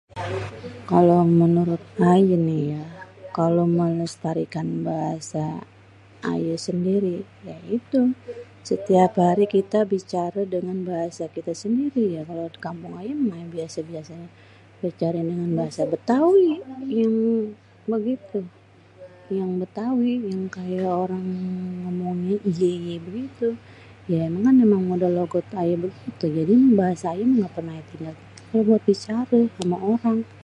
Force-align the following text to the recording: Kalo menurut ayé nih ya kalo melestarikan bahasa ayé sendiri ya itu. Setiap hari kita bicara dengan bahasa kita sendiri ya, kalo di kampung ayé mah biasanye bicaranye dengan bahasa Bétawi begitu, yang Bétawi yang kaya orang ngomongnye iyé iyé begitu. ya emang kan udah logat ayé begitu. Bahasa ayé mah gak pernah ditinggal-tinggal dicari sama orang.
Kalo 0.89 1.17
menurut 1.41 1.83
ayé 2.13 2.35
nih 2.47 2.63
ya 2.75 2.83
kalo 3.37 3.61
melestarikan 3.77 4.67
bahasa 4.89 5.45
ayé 6.31 6.55
sendiri 6.67 7.17
ya 7.49 7.57
itu. 7.77 8.01
Setiap 8.69 9.11
hari 9.25 9.45
kita 9.55 9.79
bicara 9.93 10.41
dengan 10.55 10.77
bahasa 10.89 11.23
kita 11.35 11.53
sendiri 11.63 12.03
ya, 12.15 12.21
kalo 12.29 12.43
di 12.55 12.59
kampung 12.65 12.93
ayé 13.01 13.11
mah 13.29 13.41
biasanye 13.53 14.21
bicaranye 14.81 15.31
dengan 15.31 15.49
bahasa 15.59 15.81
Bétawi 15.91 16.51
begitu, 17.93 18.39
yang 19.37 19.51
Bétawi 19.61 20.13
yang 20.31 20.43
kaya 20.57 20.85
orang 21.03 21.25
ngomongnye 21.81 22.37
iyé 22.51 22.69
iyé 22.81 22.95
begitu. 23.07 23.49
ya 24.13 24.19
emang 24.29 24.43
kan 24.47 24.55
udah 24.95 25.09
logat 25.19 25.47
ayé 25.61 25.75
begitu. 25.85 26.25
Bahasa 26.79 27.05
ayé 27.13 27.23
mah 27.29 27.37
gak 27.49 27.53
pernah 27.57 27.75
ditinggal-tinggal 27.79 28.79
dicari 28.89 29.39
sama 29.57 29.77
orang. 29.93 30.19